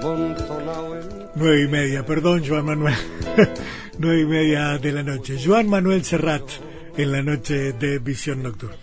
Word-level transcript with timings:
Nueve 0.00 1.62
y 1.64 1.68
media, 1.68 2.06
perdón, 2.06 2.42
Joan 2.46 2.66
Manuel. 2.66 2.94
Nueve 3.98 4.20
y 4.20 4.26
media 4.26 4.78
de 4.78 4.92
la 4.92 5.02
noche. 5.02 5.38
Joan 5.44 5.68
Manuel 5.68 6.04
Serrat 6.04 6.44
en 6.96 7.12
la 7.12 7.22
noche 7.22 7.72
de 7.72 7.98
Visión 7.98 8.42
Nocturna. 8.42 8.76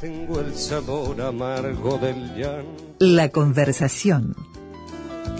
Tengo 0.00 0.40
el 0.40 0.54
sabor 0.54 1.20
amargo 1.20 1.98
del 1.98 2.34
llanto. 2.34 2.94
La 2.98 3.28
conversación. 3.28 4.34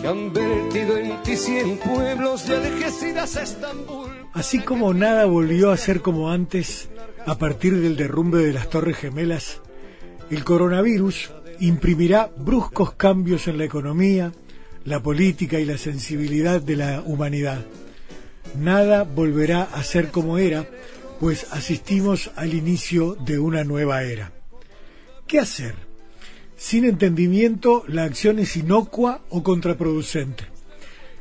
Que 0.01 0.07
han 0.07 0.33
vertido 0.33 0.97
en 0.99 1.23
ti 1.23 1.37
cien 1.37 1.79
pueblos 1.79 2.47
de 2.47 2.57
Algeciras 2.57 3.37
a 3.37 3.43
Estambul. 3.43 4.11
Así 4.35 4.61
como 4.61 4.93
nada 4.95 5.25
volvió 5.25 5.71
a 5.71 5.77
ser 5.77 6.03
como 6.03 6.31
antes 6.31 6.91
a 7.27 7.39
partir 7.39 7.81
del 7.81 7.97
derrumbe 7.97 8.45
de 8.45 8.53
las 8.53 8.69
Torres 8.69 8.97
Gemelas, 8.97 9.61
el 10.31 10.45
coronavirus 10.45 11.33
imprimirá 11.61 12.31
bruscos 12.37 12.93
cambios 12.95 13.49
en 13.49 13.59
la 13.59 13.65
economía, 13.65 14.33
la 14.85 15.03
política 15.03 15.61
y 15.61 15.65
la 15.65 15.79
sensibilidad 15.79 16.61
de 16.61 16.77
la 16.77 17.03
humanidad. 17.03 17.65
Nada 18.59 19.05
volverá 19.05 19.63
a 19.63 19.83
ser 19.83 20.11
como 20.11 20.39
era, 20.39 20.67
pues 21.21 21.47
asistimos 21.53 22.31
al 22.37 22.55
inicio 22.55 23.15
de 23.15 23.39
una 23.39 23.65
nueva 23.65 24.03
era. 24.03 24.33
¿Qué 25.27 25.39
hacer? 25.39 25.75
Sin 26.57 26.85
entendimiento, 26.85 27.85
la 27.89 28.05
acción 28.05 28.39
es 28.39 28.57
inocua 28.57 29.23
o 29.31 29.43
contraproducente. 29.43 30.45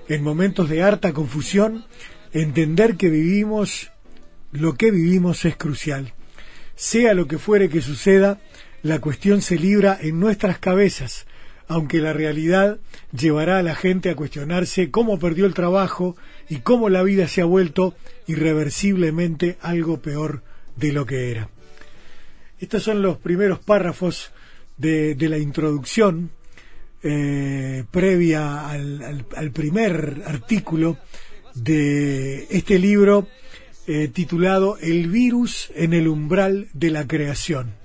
En 0.08 0.24
momentos 0.24 0.70
de 0.70 0.84
harta 0.84 1.14
confusión, 1.14 1.86
entender 2.34 2.98
que 2.98 3.10
vivimos 3.10 3.92
lo 4.52 4.76
que 4.76 4.92
vivimos 4.92 5.46
es 5.46 5.56
crucial. 5.56 6.14
Sea 6.76 7.14
lo 7.14 7.28
que 7.28 7.38
fuere 7.38 7.70
que 7.70 7.82
suceda, 7.82 8.42
la 8.84 9.00
cuestión 9.00 9.42
se 9.42 9.58
libra 9.58 9.98
en 10.02 10.20
nuestras 10.20 10.60
cabezas, 10.60 11.26
aunque 11.72 12.00
la 12.00 12.12
realidad 12.12 12.80
llevará 13.18 13.60
a 13.60 13.64
la 13.64 13.76
gente 13.76 14.10
a 14.10 14.16
cuestionarse 14.16 14.92
cómo 14.92 15.20
perdió 15.20 15.46
el 15.46 15.54
trabajo 15.54 16.18
y 16.50 16.58
cómo 16.58 16.90
la 16.90 17.02
vida 17.02 17.30
se 17.30 17.40
ha 17.40 17.46
vuelto 17.46 17.96
irreversiblemente 18.28 19.58
algo 19.62 20.02
peor 20.02 20.44
de 20.76 20.92
lo 20.92 21.06
que 21.06 21.32
era. 21.32 21.50
Estos 22.60 22.84
son 22.84 23.02
los 23.02 23.18
primeros 23.20 23.60
párrafos 23.60 24.34
de, 24.78 25.16
la 25.18 25.38
introducción 25.38 26.32
eh, 27.04 27.86
previa 27.90 28.70
al, 28.70 29.52
primer 29.54 30.24
artículo 30.26 30.98
de 31.56 32.48
este 32.50 32.80
libro 32.80 33.30
eh, 33.88 34.10
titulado 34.10 34.78
El 34.82 35.08
virus 35.08 35.72
en 35.74 35.94
el 35.94 36.10
umbral 36.10 36.68
de 36.74 36.92
la 36.92 37.08
creación, 37.08 37.76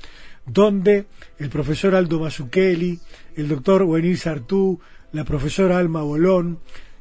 donde 0.45 1.07
el 1.39 1.51
profesor 1.51 1.95
Aldo 1.95 2.19
Mazzucchelli, 2.19 2.99
el 3.37 3.49
doctor 3.49 3.83
Wenil 3.83 4.19
Sartú, 4.19 4.81
la 5.13 5.25
profesora 5.25 5.79
Alma 5.79 6.03
Bolón, 6.03 6.59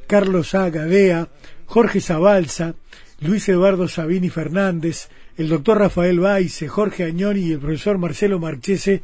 Carlos 0.08 0.54
A. 0.54 0.70
Gadea, 0.70 1.30
Jorge 1.66 2.02
Zabalza, 2.02 2.76
Luis 3.20 3.48
Eduardo 3.50 3.88
Sabini 3.88 4.30
Fernández, 4.30 5.10
el 5.38 5.50
doctor 5.50 5.80
Rafael 5.80 6.20
Baice, 6.20 6.68
Jorge 6.68 7.04
Añoni 7.04 7.42
y 7.42 7.52
el 7.54 7.60
profesor 7.60 7.98
Marcelo 7.98 8.40
Marchese 8.40 9.02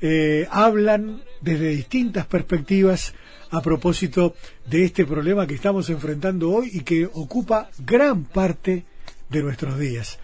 eh, 0.00 0.46
hablan 0.50 1.22
desde 1.40 1.70
distintas 1.70 2.26
perspectivas 2.26 3.14
a 3.50 3.62
propósito 3.62 4.34
de 4.68 4.84
este 4.84 5.06
problema 5.06 5.46
que 5.46 5.54
estamos 5.54 5.88
enfrentando 5.88 6.50
hoy 6.50 6.70
y 6.72 6.80
que 6.80 7.06
ocupa 7.06 7.70
gran 7.78 8.24
parte 8.24 8.84
de 9.30 9.42
nuestros 9.42 9.78
días. 9.78 10.18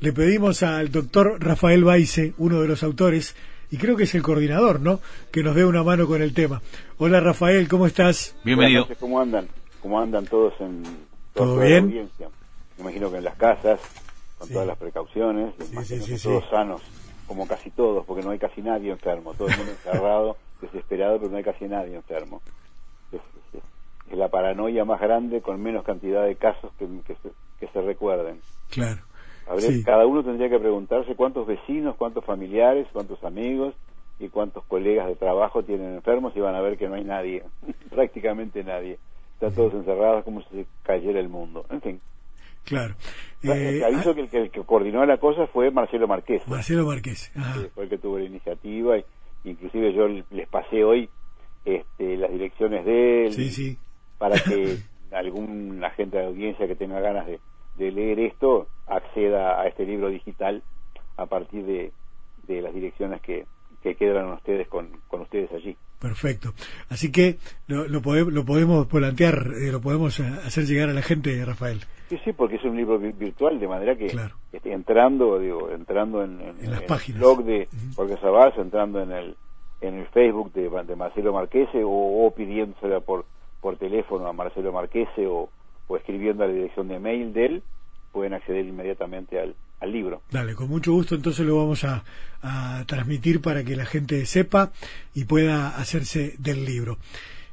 Le 0.00 0.12
pedimos 0.12 0.62
al 0.62 0.90
doctor 0.90 1.36
Rafael 1.38 1.84
Baice, 1.84 2.34
uno 2.38 2.60
de 2.60 2.68
los 2.68 2.82
autores, 2.82 3.34
y 3.74 3.76
creo 3.76 3.96
que 3.96 4.04
es 4.04 4.14
el 4.14 4.22
coordinador, 4.22 4.78
¿no? 4.78 5.00
Que 5.32 5.42
nos 5.42 5.56
dé 5.56 5.64
una 5.64 5.82
mano 5.82 6.06
con 6.06 6.22
el 6.22 6.32
tema. 6.32 6.62
Hola 6.98 7.18
Rafael, 7.18 7.66
¿cómo 7.66 7.88
estás? 7.88 8.36
Bienvenido. 8.44 8.86
¿Cómo 9.00 9.20
andan? 9.20 9.48
¿Cómo 9.82 9.98
andan 9.98 10.24
todos 10.26 10.54
en 10.60 10.84
¿Todo 11.32 11.58
bien? 11.58 11.86
audiencia? 11.86 12.28
Me 12.76 12.82
imagino 12.82 13.10
que 13.10 13.16
en 13.16 13.24
las 13.24 13.34
casas, 13.34 13.80
con 14.38 14.48
todas 14.48 14.68
las 14.68 14.78
precauciones, 14.78 15.54
todos 16.22 16.44
sanos, 16.50 16.82
como 17.26 17.48
casi 17.48 17.72
todos, 17.72 18.06
porque 18.06 18.22
no 18.22 18.30
hay 18.30 18.38
casi 18.38 18.62
nadie 18.62 18.92
enfermo, 18.92 19.34
todo 19.34 19.48
el 19.48 19.56
mundo 19.56 19.72
encerrado, 19.72 20.36
desesperado, 20.60 21.18
pero 21.18 21.32
no 21.32 21.36
hay 21.38 21.42
casi 21.42 21.64
nadie 21.64 21.96
enfermo. 21.96 22.42
Es, 23.10 23.20
la 24.16 24.28
paranoia 24.28 24.84
más 24.84 25.00
grande 25.00 25.40
con 25.42 25.60
menos 25.60 25.82
cantidad 25.82 26.24
de 26.24 26.36
casos 26.36 26.70
que, 26.78 26.86
que, 27.58 27.66
se, 27.66 27.80
recuerden. 27.82 28.38
Claro. 28.70 29.02
Cada 29.84 30.06
uno 30.06 30.24
tendría 30.24 30.48
que 30.48 30.58
preguntarse 30.58 31.14
cuántos 31.14 31.46
vecinos, 31.46 31.96
cuántos 31.96 32.24
familiares, 32.24 32.86
cuántos 32.92 33.22
amigos 33.24 33.74
y 34.18 34.28
cuántos 34.28 34.64
colegas 34.64 35.06
de 35.06 35.16
trabajo 35.16 35.62
tienen 35.62 35.94
enfermos 35.94 36.34
y 36.36 36.40
van 36.40 36.54
a 36.54 36.60
ver 36.60 36.78
que 36.78 36.88
no 36.88 36.94
hay 36.94 37.04
nadie, 37.04 37.42
prácticamente 37.90 38.64
nadie. 38.64 38.98
Están 39.34 39.54
todos 39.54 39.74
encerrados 39.74 40.24
como 40.24 40.42
si 40.42 40.48
se 40.50 40.66
cayera 40.82 41.20
el 41.20 41.28
mundo. 41.28 41.66
En 41.70 41.80
fin. 41.80 42.00
Claro. 42.64 42.94
Eh, 43.42 43.82
aviso 43.84 44.10
ah, 44.10 44.14
que 44.14 44.38
el, 44.38 44.50
que 44.50 44.62
coordinó 44.62 45.04
la 45.04 45.18
cosa 45.18 45.46
fue 45.48 45.70
Marcelo 45.70 46.08
Marqués. 46.08 46.46
Marcelo 46.48 46.86
Marqués. 46.86 47.30
fue 47.74 47.84
el 47.84 47.90
que 47.90 47.98
tuvo 47.98 48.18
la 48.18 48.24
iniciativa. 48.24 48.96
Y, 48.96 49.04
inclusive 49.44 49.92
yo 49.92 50.08
les 50.08 50.48
pasé 50.48 50.82
hoy 50.82 51.10
este, 51.64 52.16
las 52.16 52.30
direcciones 52.30 52.86
de 52.86 53.26
él 53.26 53.78
para 54.16 54.36
que 54.38 54.78
algún 55.12 55.82
agente 55.84 56.16
de 56.16 56.26
audiencia 56.26 56.66
que 56.66 56.74
tenga 56.74 57.00
ganas 57.00 57.26
de, 57.26 57.38
de 57.76 57.90
leer 57.90 58.20
esto 58.20 58.68
acceda 58.86 59.60
a 59.60 59.66
este 59.66 59.84
libro 59.84 60.08
digital 60.08 60.62
a 61.16 61.26
partir 61.26 61.64
de, 61.64 61.92
de 62.46 62.62
las 62.62 62.74
direcciones 62.74 63.20
que, 63.22 63.46
que 63.82 63.94
quedan 63.94 64.30
ustedes 64.32 64.68
con, 64.68 64.88
con 65.08 65.22
ustedes 65.22 65.52
allí. 65.52 65.76
Perfecto. 66.00 66.52
Así 66.90 67.10
que 67.10 67.38
lo, 67.66 67.88
lo, 67.88 68.00
lo 68.00 68.44
podemos 68.44 68.86
plantear, 68.86 69.52
eh, 69.60 69.72
lo 69.72 69.80
podemos 69.80 70.18
eh, 70.20 70.24
hacer 70.44 70.64
llegar 70.64 70.90
a 70.90 70.92
la 70.92 71.02
gente, 71.02 71.42
Rafael. 71.44 71.80
Sí, 72.08 72.18
sí, 72.24 72.32
porque 72.32 72.56
es 72.56 72.64
un 72.64 72.76
libro 72.76 72.98
virtual, 72.98 73.58
de 73.58 73.66
manera 73.66 73.96
que 73.96 74.14
entrando, 74.64 75.38
digo, 75.38 75.70
entrando 75.70 76.22
en, 76.22 76.40
el 76.40 77.14
blog 77.14 77.44
de 77.44 77.68
Jorge 77.96 78.16
Sabás, 78.20 78.56
entrando 78.58 79.00
en 79.02 79.12
el 79.12 79.36
en 79.80 79.98
el 79.98 80.06
Facebook 80.08 80.52
de, 80.52 80.70
de 80.84 80.96
Marcelo 80.96 81.32
Marquese 81.32 81.82
o, 81.82 82.26
o 82.26 82.30
pidiéndosela 82.34 83.00
por 83.00 83.26
por 83.60 83.76
teléfono 83.76 84.26
a 84.26 84.32
Marcelo 84.32 84.72
Marquese 84.72 85.26
o, 85.26 85.48
o 85.86 85.96
escribiendo 85.96 86.44
a 86.44 86.46
la 86.46 86.52
dirección 86.52 86.88
de 86.88 86.98
mail 86.98 87.32
de 87.32 87.46
él, 87.46 87.62
pueden 88.12 88.34
acceder 88.34 88.64
inmediatamente 88.64 89.40
al, 89.40 89.54
al 89.80 89.92
libro. 89.92 90.22
Dale, 90.30 90.54
con 90.54 90.68
mucho 90.68 90.92
gusto 90.92 91.14
entonces 91.14 91.44
lo 91.44 91.56
vamos 91.56 91.84
a, 91.84 92.04
a, 92.42 92.84
transmitir 92.86 93.40
para 93.40 93.64
que 93.64 93.76
la 93.76 93.84
gente 93.84 94.24
sepa 94.26 94.72
y 95.14 95.24
pueda 95.24 95.76
hacerse 95.76 96.34
del 96.38 96.64
libro. 96.64 96.98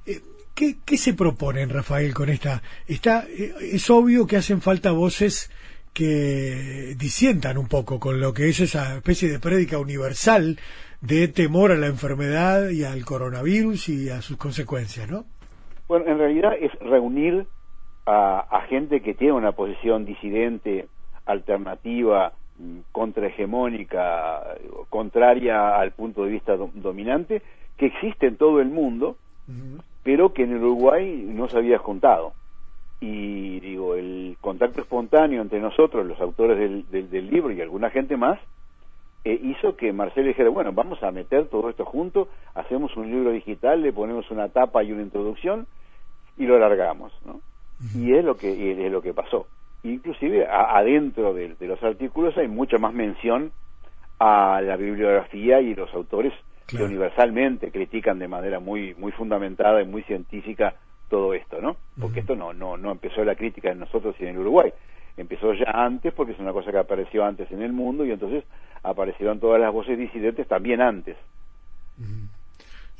Eh, 0.05 0.21
¿qué, 0.53 0.77
¿Qué 0.85 0.97
se 0.97 1.13
proponen, 1.13 1.69
Rafael, 1.69 2.13
con 2.13 2.29
esta? 2.29 2.61
Está, 2.87 3.25
eh, 3.27 3.53
es 3.61 3.89
obvio 3.89 4.27
que 4.27 4.37
hacen 4.37 4.61
falta 4.61 4.91
voces 4.91 5.51
que 5.93 6.95
disientan 6.97 7.57
un 7.57 7.67
poco 7.67 7.99
con 7.99 8.21
lo 8.21 8.33
que 8.33 8.47
es 8.47 8.59
esa 8.61 8.95
especie 8.95 9.29
de 9.29 9.39
prédica 9.39 9.77
universal 9.77 10.57
de 11.01 11.27
temor 11.27 11.71
a 11.71 11.75
la 11.75 11.87
enfermedad 11.87 12.69
y 12.69 12.83
al 12.83 13.03
coronavirus 13.03 13.89
y 13.89 14.09
a 14.09 14.21
sus 14.21 14.37
consecuencias, 14.37 15.09
¿no? 15.09 15.25
Bueno, 15.87 16.05
en 16.07 16.17
realidad 16.17 16.53
es 16.61 16.71
reunir 16.79 17.45
a, 18.05 18.61
gente 18.67 19.01
que 19.01 19.13
tiene 19.13 19.33
una 19.33 19.51
posición 19.51 20.05
disidente, 20.05 20.87
alternativa, 21.25 22.33
contrahegemónica, 22.91 24.43
contraria 24.89 25.77
al 25.77 25.91
punto 25.91 26.23
de 26.23 26.31
vista 26.31 26.55
dominante, 26.55 27.41
que 27.77 27.87
existe 27.87 28.27
en 28.27 28.37
todo 28.37 28.61
el 28.61 28.69
mundo, 28.69 29.17
pero 30.03 30.33
que 30.33 30.43
en 30.43 30.55
Uruguay 30.57 31.23
no 31.27 31.47
se 31.47 31.57
había 31.57 31.77
juntado. 31.77 32.33
Y 32.99 33.59
digo, 33.59 33.95
el 33.95 34.37
contacto 34.41 34.81
espontáneo 34.81 35.41
entre 35.41 35.59
nosotros, 35.59 36.05
los 36.05 36.19
autores 36.21 36.57
del, 36.57 37.09
del, 37.09 37.29
libro 37.29 37.51
y 37.51 37.61
alguna 37.61 37.89
gente 37.89 38.15
más, 38.15 38.39
eh, 39.23 39.39
hizo 39.41 39.75
que 39.75 39.91
Marcelo 39.91 40.27
dijera, 40.27 40.49
bueno, 40.49 40.71
vamos 40.71 41.01
a 41.01 41.11
meter 41.11 41.47
todo 41.47 41.69
esto 41.69 41.83
junto, 41.83 42.27
hacemos 42.53 42.95
un 42.97 43.09
libro 43.09 43.31
digital, 43.31 43.81
le 43.81 43.91
ponemos 43.91 44.29
una 44.29 44.49
tapa 44.49 44.83
y 44.83 44.91
una 44.91 45.01
introducción, 45.01 45.67
y 46.37 46.45
lo 46.45 46.55
alargamos, 46.55 47.11
¿no? 47.25 47.41
Y 47.95 48.13
es 48.13 48.23
lo 48.23 48.35
que 48.35 48.85
es 48.85 48.91
lo 48.91 49.01
que 49.01 49.13
pasó. 49.13 49.47
Inclusive 49.83 50.47
adentro 50.47 51.33
de, 51.33 51.55
los 51.59 51.81
artículos 51.81 52.37
hay 52.37 52.47
mucha 52.47 52.77
más 52.77 52.93
mención 52.93 53.51
a 54.19 54.61
la 54.61 54.75
bibliografía 54.77 55.59
y 55.61 55.73
los 55.73 55.91
autores 55.93 56.33
que 56.67 56.83
universalmente 56.83 57.71
critican 57.71 58.19
de 58.19 58.27
manera 58.27 58.59
muy 58.59 58.93
muy 58.95 59.11
fundamentada 59.11 59.81
y 59.81 59.85
muy 59.85 60.03
científica 60.03 60.75
todo 61.09 61.33
esto, 61.33 61.59
¿no? 61.59 61.75
Porque 61.99 62.21
esto 62.21 62.35
no 62.35 62.53
no 62.53 62.77
no 62.77 62.91
empezó 62.91 63.23
la 63.25 63.35
crítica 63.35 63.71
en 63.71 63.79
nosotros 63.79 64.15
y 64.19 64.25
en 64.25 64.37
Uruguay. 64.37 64.71
Empezó 65.17 65.53
ya 65.53 65.71
antes 65.73 66.13
porque 66.13 66.33
es 66.33 66.39
una 66.39 66.53
cosa 66.53 66.71
que 66.71 66.77
apareció 66.77 67.25
antes 67.25 67.51
en 67.51 67.61
el 67.61 67.73
mundo 67.73 68.05
y 68.05 68.11
entonces 68.11 68.43
aparecieron 68.83 69.39
todas 69.39 69.59
las 69.59 69.73
voces 69.73 69.97
disidentes 69.97 70.47
también 70.47 70.81
antes. 70.81 71.17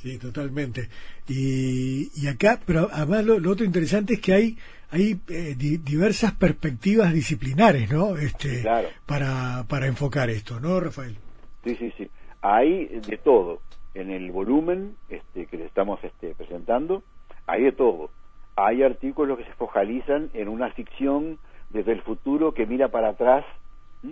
Sí, 0.01 0.17
totalmente. 0.17 0.89
Y, 1.27 2.09
y 2.19 2.27
acá, 2.27 2.59
pero 2.65 2.89
además 2.91 3.23
lo, 3.23 3.51
otro 3.51 3.65
interesante 3.65 4.15
es 4.15 4.21
que 4.21 4.33
hay 4.33 4.57
hay 4.93 5.21
eh, 5.29 5.55
diversas 5.55 6.33
perspectivas 6.33 7.13
disciplinares, 7.13 7.89
¿no? 7.89 8.17
Este, 8.17 8.61
para, 9.05 9.63
para 9.69 9.87
enfocar 9.87 10.29
esto, 10.29 10.59
¿no, 10.59 10.81
Rafael? 10.81 11.15
Sí, 11.63 11.75
sí, 11.77 11.93
sí. 11.97 12.09
Hay 12.41 12.87
de 12.87 13.17
todo. 13.17 13.61
En 13.93 14.09
el 14.09 14.31
volumen 14.31 14.95
este, 15.07 15.45
que 15.45 15.57
le 15.57 15.65
estamos 15.65 16.03
este, 16.03 16.33
presentando, 16.35 17.03
hay 17.47 17.63
de 17.63 17.71
todo. 17.71 18.09
Hay 18.57 18.83
artículos 18.83 19.37
que 19.37 19.45
se 19.45 19.53
focalizan 19.53 20.29
en 20.33 20.49
una 20.49 20.71
ficción 20.71 21.39
desde 21.69 21.93
el 21.93 22.01
futuro 22.01 22.53
que 22.53 22.65
mira 22.65 22.89
para 22.89 23.09
atrás, 23.09 23.45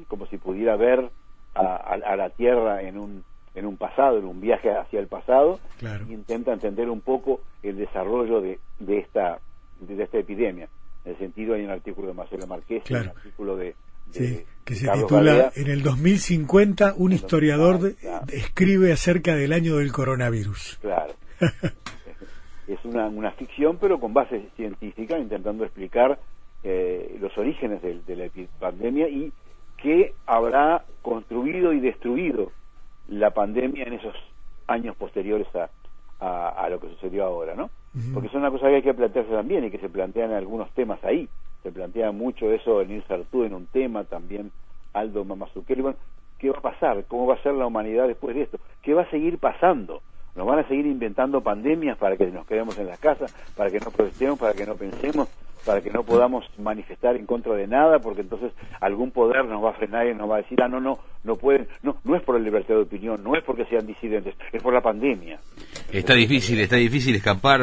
como 0.08 0.28
si 0.28 0.38
pudiera 0.38 0.78
ver 0.78 1.10
a, 1.56 2.16
la 2.16 2.30
Tierra 2.30 2.84
en 2.84 2.98
un, 2.98 3.24
en 3.60 3.66
un 3.66 3.78
pasado, 3.78 4.18
en 4.18 4.26
un 4.26 4.40
viaje 4.40 4.72
hacia 4.72 5.00
el 5.00 5.08
pasado, 5.08 5.60
claro. 5.78 6.06
intenta 6.10 6.54
entender 6.54 6.90
un 6.90 7.02
poco 7.02 7.42
el 7.62 7.78
desarrollo 7.78 8.40
de, 8.40 8.58
de, 8.80 9.00
esta, 9.00 9.40
de 9.82 10.02
esta 10.02 10.18
epidemia. 10.18 10.70
En 11.04 11.12
el 11.12 11.18
sentido, 11.18 11.56
hay 11.56 11.66
un 11.66 11.72
artículo 11.72 12.08
de 12.08 12.14
Marcelo 12.14 12.48
Marqués, 12.48 12.90
un 12.90 12.96
artículo 12.96 13.58
de, 13.58 13.76
que 14.12 14.76
se 14.76 14.90
titula 14.90 15.52
En 15.56 15.68
el 15.68 15.84
2050 15.84 16.96
un 16.98 17.12
historiador 17.12 17.94
escribe 18.32 18.92
acerca 18.92 19.36
del 19.36 19.54
año 19.54 19.76
del 19.76 19.92
coronavirus. 19.92 20.80
Claro. 20.82 21.14
es 22.68 22.86
una, 22.86 23.08
una 23.08 23.32
ficción, 23.32 23.78
pero 23.78 24.00
con 24.00 24.14
base 24.14 24.50
científica, 24.56 25.18
intentando 25.20 25.66
explicar 25.66 26.18
eh, 26.64 27.18
los 27.20 27.38
orígenes 27.38 27.82
de, 27.82 28.00
de, 28.06 28.16
la 28.16 28.30
pandemia 28.60 29.10
y 29.10 29.32
qué 29.78 30.14
habrá 30.26 30.86
construido 31.02 31.74
y 31.74 31.80
destruido 31.80 32.52
la 33.10 33.32
pandemia 33.32 33.86
en 33.86 33.94
esos 33.94 34.16
años 34.68 34.96
posteriores 34.96 35.48
a, 35.56 35.70
a, 36.50 36.70
lo 36.70 36.80
que 36.80 36.90
sucedió 36.90 37.26
ahora, 37.26 37.56
¿no? 37.56 37.70
Porque 38.14 38.28
es 38.28 38.34
una 38.34 38.52
cosa 38.52 38.68
que 38.68 38.76
hay 38.76 38.82
que 38.82 38.94
plantearse 38.94 39.32
también 39.32 39.66
y 39.66 39.72
que 39.72 39.80
se 39.80 39.90
plantean 39.90 40.32
algunos 40.32 40.70
temas 40.72 41.04
ahí. 41.04 41.28
Se 41.64 41.72
plantea 41.72 42.12
mucho 42.12 42.52
eso 42.52 42.82
en 42.82 42.92
Irsa 42.92 43.16
en 43.16 43.54
un 43.54 43.66
tema, 43.68 44.04
también 44.04 44.52
Aldo 44.94 45.26
Mamazukeli. 45.26 45.82
Bueno, 45.82 45.98
¿qué 46.38 46.52
va 46.52 46.60
a 46.60 46.62
pasar? 46.62 47.04
¿Cómo 47.08 47.26
va 47.26 47.36
a 47.36 47.44
ser 47.44 47.54
la 47.54 47.66
humanidad 47.66 48.08
después 48.08 48.36
de 48.36 48.44
esto? 48.44 48.60
¿Qué 48.84 48.94
va 48.94 49.04
a 49.04 49.10
seguir 49.10 49.40
pasando? 49.40 50.02
¿Nos 50.36 50.46
van 50.46 50.60
a 50.60 50.68
seguir 50.68 50.86
inventando 50.86 51.42
pandemias 51.42 51.98
para 51.98 52.16
que 52.16 52.26
nos 52.28 52.46
quedemos 52.46 52.78
en 52.78 52.88
las 52.88 53.00
casas, 53.00 53.34
para 53.56 53.70
que 53.70 53.80
no 53.80 53.92
protestemos, 53.92 54.40
para 54.40 54.54
que 54.54 54.66
no 54.66 54.76
pensemos? 54.76 55.28
para 55.66 55.82
que 55.82 55.90
no 55.90 56.04
podamos 56.04 56.46
manifestar 56.58 57.16
en 57.16 57.26
contra 57.26 57.54
de 57.54 57.68
nada, 57.68 58.00
porque 58.00 58.22
entonces 58.22 58.52
algún 58.80 59.12
poder 59.12 59.46
nos 59.46 59.64
va 59.64 59.72
a 59.72 59.74
frenar 59.74 60.08
y 60.08 60.16
nos 60.16 60.30
va 60.30 60.36
a 60.36 60.42
decir, 60.42 60.58
ah, 60.64 60.68
no, 60.68 60.80
no, 60.80 61.00
no 61.24 61.36
pueden, 61.36 61.68
no, 61.84 61.98
no 62.04 62.16
es 62.16 62.24
por 62.24 62.36
la 62.38 62.44
libertad 62.44 62.76
de 62.76 62.82
opinión, 62.82 63.24
no 63.24 63.36
es 63.36 63.44
porque 63.44 63.66
sean 63.66 63.86
disidentes, 63.86 64.36
es 64.52 64.62
por 64.62 64.74
la 64.74 64.82
pandemia. 64.82 65.40
Está 65.92 66.14
difícil, 66.14 66.60
está 66.60 66.78
difícil 66.78 67.16
escapar 67.16 67.62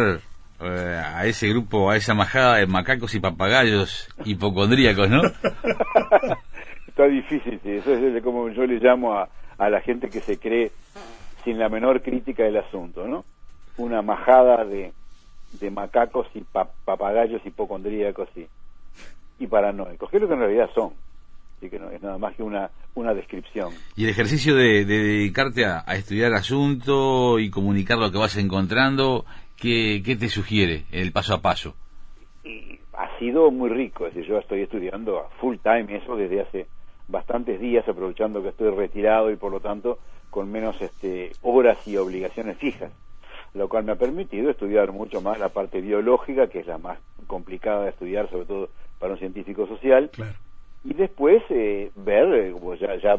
eh, 0.60 1.02
a 1.04 1.26
ese 1.26 1.48
grupo, 1.48 1.90
a 1.90 1.96
esa 1.96 2.14
majada 2.14 2.58
de 2.58 2.66
macacos 2.66 3.14
y 3.14 3.20
papagayos 3.20 4.08
hipocondríacos, 4.24 5.08
¿no? 5.08 5.22
está 6.86 7.06
difícil, 7.06 7.58
sí, 7.62 7.70
eso 7.70 7.92
es 7.92 8.22
como 8.22 8.48
yo 8.50 8.66
le 8.66 8.78
llamo 8.78 9.14
a, 9.14 9.28
a 9.58 9.70
la 9.70 9.80
gente 9.80 10.08
que 10.08 10.20
se 10.20 10.38
cree 10.38 10.70
sin 11.46 11.58
la 11.58 11.70
menor 11.70 12.02
crítica 12.02 12.42
del 12.42 12.58
asunto, 12.58 13.08
¿no? 13.08 13.24
Una 13.78 14.02
majada 14.02 14.66
de 14.66 14.92
de 15.60 15.70
macacos 15.70 16.26
y 16.34 16.40
papagayos 16.84 17.44
hipocondríacos 17.44 18.28
y, 18.36 18.46
y 19.38 19.46
paranoicos, 19.46 20.10
que 20.10 20.16
es 20.16 20.22
lo 20.22 20.28
que 20.28 20.34
en 20.34 20.40
realidad 20.40 20.70
son. 20.74 20.92
Así 21.56 21.70
que 21.70 21.78
no 21.78 21.90
es 21.90 22.02
nada 22.02 22.18
más 22.18 22.34
que 22.34 22.42
una, 22.42 22.70
una 22.94 23.14
descripción. 23.14 23.72
Y 23.96 24.04
el 24.04 24.10
ejercicio 24.10 24.54
de, 24.54 24.84
dedicarte 24.84 25.64
a, 25.64 25.80
estudiar 25.94 26.34
asunto 26.34 27.38
y 27.38 27.50
comunicar 27.50 27.98
lo 27.98 28.10
que 28.10 28.18
vas 28.18 28.36
encontrando, 28.36 29.24
¿qué, 29.56 30.02
¿qué, 30.04 30.16
te 30.16 30.28
sugiere 30.28 30.84
el 30.92 31.12
paso 31.12 31.34
a 31.34 31.40
paso? 31.40 31.74
Y 32.44 32.78
ha 32.92 33.18
sido 33.18 33.50
muy 33.50 33.70
rico, 33.70 34.06
es 34.06 34.14
decir, 34.14 34.30
yo 34.30 34.38
estoy 34.38 34.62
estudiando 34.62 35.20
a 35.20 35.28
full 35.40 35.56
time 35.62 35.96
eso 35.96 36.16
desde 36.16 36.42
hace 36.42 36.66
bastantes 37.08 37.58
días, 37.58 37.88
aprovechando 37.88 38.42
que 38.42 38.48
estoy 38.50 38.70
retirado 38.70 39.30
y 39.30 39.36
por 39.36 39.52
lo 39.52 39.60
tanto 39.60 39.98
con 40.30 40.50
menos 40.50 40.80
este, 40.80 41.32
horas 41.42 41.86
y 41.86 41.96
obligaciones 41.96 42.58
fijas 42.58 42.92
lo 43.56 43.68
cual 43.68 43.84
me 43.84 43.92
ha 43.92 43.96
permitido 43.96 44.50
estudiar 44.50 44.92
mucho 44.92 45.20
más 45.20 45.38
la 45.38 45.48
parte 45.48 45.80
biológica, 45.80 46.46
que 46.48 46.60
es 46.60 46.66
la 46.66 46.78
más 46.78 46.98
complicada 47.26 47.84
de 47.84 47.90
estudiar, 47.90 48.28
sobre 48.30 48.44
todo 48.44 48.68
para 48.98 49.14
un 49.14 49.18
científico 49.18 49.66
social, 49.66 50.10
y 50.84 50.94
después 50.94 51.42
eh, 51.50 51.90
ver, 51.96 52.34
eh, 52.34 52.52
como 52.52 52.74
ya, 52.74 52.94
ya 52.96 53.16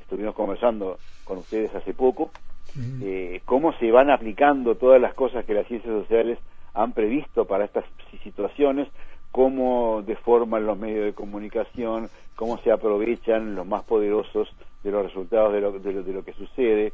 estuvimos 0.00 0.34
conversando 0.34 0.98
con 1.24 1.38
ustedes 1.38 1.74
hace 1.74 1.92
poco, 1.92 2.30
eh, 3.02 3.40
cómo 3.44 3.72
se 3.78 3.90
van 3.90 4.10
aplicando 4.10 4.76
todas 4.76 5.00
las 5.00 5.12
cosas 5.14 5.44
que 5.44 5.54
las 5.54 5.66
ciencias 5.66 5.92
sociales 5.92 6.38
han 6.72 6.92
previsto 6.92 7.44
para 7.46 7.64
estas 7.64 7.84
situaciones, 8.22 8.88
cómo 9.32 10.02
deforman 10.06 10.66
los 10.66 10.78
medios 10.78 11.04
de 11.04 11.14
comunicación, 11.14 12.08
cómo 12.36 12.58
se 12.58 12.70
aprovechan 12.70 13.56
los 13.56 13.66
más 13.66 13.82
poderosos 13.82 14.48
de 14.82 14.90
los 14.90 15.04
resultados 15.04 15.52
de 15.52 15.60
lo, 15.60 15.72
de 15.72 16.12
lo 16.12 16.24
que 16.24 16.32
sucede, 16.34 16.92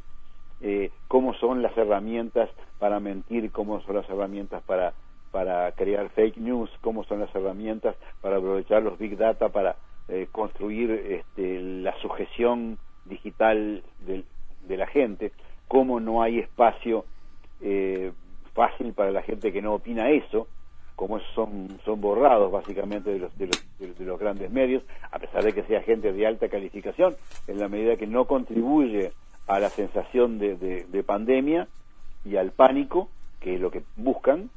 eh, 0.61 0.91
cómo 1.07 1.33
son 1.35 1.61
las 1.61 1.77
herramientas 1.77 2.49
para 2.79 2.99
mentir, 2.99 3.51
cómo 3.51 3.81
son 3.81 3.97
las 3.97 4.09
herramientas 4.09 4.63
para, 4.63 4.93
para 5.31 5.71
crear 5.73 6.09
fake 6.09 6.37
news, 6.37 6.69
cómo 6.81 7.03
son 7.03 7.19
las 7.19 7.33
herramientas 7.35 7.95
para 8.21 8.37
aprovechar 8.37 8.81
los 8.81 8.97
big 8.97 9.17
data 9.17 9.49
para 9.49 9.75
eh, 10.07 10.27
construir 10.31 10.91
este, 10.91 11.61
la 11.61 11.95
sujeción 11.99 12.77
digital 13.05 13.83
de, 14.05 14.23
de, 14.67 14.77
la 14.77 14.87
gente, 14.87 15.31
cómo 15.67 15.99
no 15.99 16.23
hay 16.23 16.39
espacio 16.39 17.05
eh, 17.61 18.11
fácil 18.53 18.93
para 18.93 19.11
la 19.11 19.21
gente 19.21 19.53
que 19.53 19.61
no 19.61 19.75
opina 19.75 20.09
eso, 20.09 20.47
cómo 20.97 21.19
son, 21.35 21.79
son 21.85 22.01
borrados 22.01 22.51
básicamente 22.51 23.11
de 23.11 23.19
los, 23.19 23.37
de 23.37 23.45
los, 23.45 23.97
de 23.99 24.03
los 24.03 24.19
grandes 24.19 24.49
medios, 24.49 24.81
a 25.11 25.19
pesar 25.19 25.43
de 25.43 25.53
que 25.53 25.61
sea 25.63 25.83
gente 25.83 26.11
de 26.11 26.25
alta 26.25 26.49
calificación, 26.49 27.15
en 27.47 27.59
la 27.59 27.69
medida 27.69 27.97
que 27.97 28.07
no 28.07 28.25
contribuye 28.25 29.11
a 29.45 29.59
la 29.59 29.69
sensación 29.69 30.39
de, 30.39 30.55
de, 30.57 31.03
pandemia 31.03 31.67
y 32.25 32.35
al 32.35 32.51
pánico, 32.51 33.09
que 33.39 33.53
es 33.53 33.61
lo 33.61 33.69
que 33.69 33.83
buscan, 33.95 34.49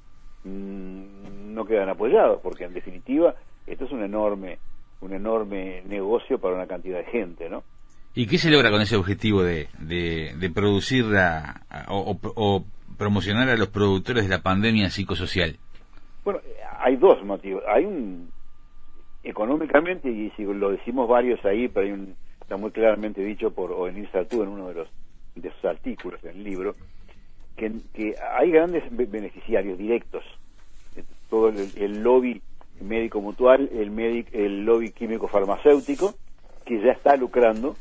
mm, 0.44 1.52
no 1.52 1.66
quedan 1.66 1.90
apoyados, 1.90 2.40
porque 2.42 2.64
en 2.64 2.72
definitiva 2.72 3.34
esto 3.66 3.84
es 3.84 3.92
un 3.92 4.02
enorme, 4.02 4.58
un 5.02 5.12
enorme 5.12 5.82
negocio 5.86 6.38
para 6.38 6.54
una 6.54 6.66
cantidad 6.66 7.00
de 7.00 7.04
gente, 7.04 7.50
¿no? 7.50 7.62
¿Y 8.14 8.26
qué 8.26 8.38
se 8.38 8.50
logra 8.50 8.70
con 8.70 8.80
ese 8.80 8.96
objetivo 8.96 9.42
de, 9.42 9.68
de, 9.78 10.50
producir 10.54 11.04
o, 11.88 12.16
o, 12.34 12.64
promocionar 12.96 13.50
a 13.50 13.56
los 13.58 13.68
productores 13.68 14.24
de 14.24 14.30
la 14.30 14.42
pandemia 14.42 14.88
psicosocial? 14.88 15.58
Bueno, 16.24 16.40
hay 16.78 16.96
dos 16.96 17.22
motivos. 17.24 17.62
Hay 17.68 17.84
un, 17.84 18.30
económicamente, 19.22 20.10
y 20.10 20.30
si 20.36 20.44
lo 20.44 20.70
decimos 20.70 21.08
varios 21.08 21.44
ahí, 21.44 21.68
pero 21.68 21.86
hay 21.86 21.92
un, 21.92 22.16
está 22.40 22.56
muy 22.56 22.70
claramente 22.70 23.22
dicho 23.22 23.50
por 23.50 23.72
Ovenir 23.72 24.10
Sartú 24.10 24.42
en 24.42 24.48
uno 24.48 24.68
de 24.68 24.74
los 24.74 24.88
de 25.34 25.50
sus 25.52 25.64
artículos 25.64 26.20
del 26.22 26.42
libro, 26.42 26.74
que, 27.56 28.14
hay 28.36 28.50
grandes 28.50 28.84
beneficiarios 28.90 29.78
directos. 29.78 30.24
Todo 31.28 31.48
el, 31.48 32.02
lobby 32.02 32.42
médico 32.80 33.20
mutual, 33.20 33.68
el, 33.72 34.26
el 34.32 34.64
lobby 34.64 34.90
químico 34.90 35.28
farmacéutico, 35.28 36.14
que 36.64 36.80
ya 36.80 36.92
está 36.92 37.16
lucrando, 37.16 37.76